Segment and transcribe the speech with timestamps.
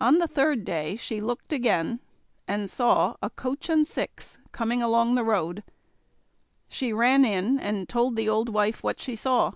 [0.00, 2.00] On the third day she looked again,
[2.48, 5.62] and saw a coach and six coming along the road.
[6.68, 9.52] She ran in and told the old wife what she saw.